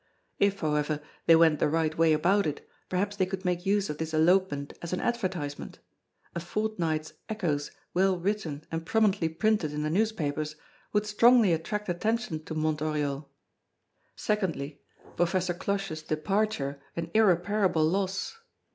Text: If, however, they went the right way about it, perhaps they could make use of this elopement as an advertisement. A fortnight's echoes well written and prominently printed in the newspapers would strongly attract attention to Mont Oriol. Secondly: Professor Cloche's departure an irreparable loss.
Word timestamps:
If, 0.39 0.61
however, 0.61 0.99
they 1.27 1.35
went 1.35 1.59
the 1.59 1.69
right 1.69 1.95
way 1.95 2.11
about 2.11 2.47
it, 2.47 2.67
perhaps 2.89 3.15
they 3.15 3.27
could 3.27 3.45
make 3.45 3.67
use 3.67 3.87
of 3.87 3.99
this 3.99 4.15
elopement 4.15 4.73
as 4.81 4.93
an 4.93 4.99
advertisement. 4.99 5.77
A 6.33 6.39
fortnight's 6.39 7.13
echoes 7.29 7.69
well 7.93 8.17
written 8.17 8.63
and 8.71 8.83
prominently 8.83 9.29
printed 9.29 9.73
in 9.73 9.83
the 9.83 9.91
newspapers 9.91 10.55
would 10.91 11.05
strongly 11.05 11.53
attract 11.53 11.87
attention 11.87 12.43
to 12.45 12.55
Mont 12.55 12.79
Oriol. 12.79 13.27
Secondly: 14.15 14.81
Professor 15.17 15.53
Cloche's 15.53 16.01
departure 16.01 16.81
an 16.95 17.11
irreparable 17.13 17.85
loss. 17.85 18.39